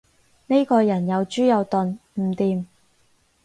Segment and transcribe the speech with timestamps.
[0.47, 2.65] 呢個人又豬又鈍，唔掂